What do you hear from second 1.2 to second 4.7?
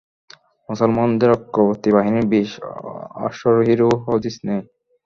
অগ্রবর্তী বাহিনীর বিশ অশ্বারোহীরও হদিস নেই।